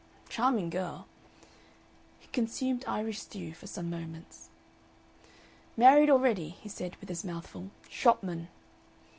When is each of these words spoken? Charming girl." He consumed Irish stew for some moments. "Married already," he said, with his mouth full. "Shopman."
Charming 0.29 0.71
girl." 0.71 1.05
He 2.19 2.27
consumed 2.29 2.83
Irish 2.87 3.19
stew 3.19 3.53
for 3.53 3.67
some 3.67 3.87
moments. 3.91 4.49
"Married 5.77 6.09
already," 6.09 6.49
he 6.59 6.69
said, 6.69 6.95
with 6.95 7.07
his 7.09 7.23
mouth 7.23 7.45
full. 7.45 7.69
"Shopman." 7.87 8.47